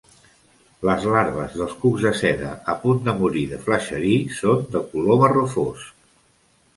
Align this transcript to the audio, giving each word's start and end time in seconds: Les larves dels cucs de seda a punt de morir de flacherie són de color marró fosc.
Les 0.87 1.03
larves 1.15 1.57
dels 1.57 1.75
cucs 1.83 2.05
de 2.07 2.11
seda 2.21 2.53
a 2.73 2.73
punt 2.85 3.03
de 3.09 3.13
morir 3.19 3.43
de 3.51 3.59
flacherie 3.67 4.39
són 4.39 4.65
de 4.77 4.81
color 4.95 5.21
marró 5.25 5.45
fosc. 5.53 5.93